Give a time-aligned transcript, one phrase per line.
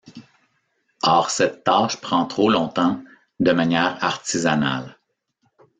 [1.07, 3.03] Or cette tâche prend trop longtemps
[3.39, 4.97] de manière artisanale.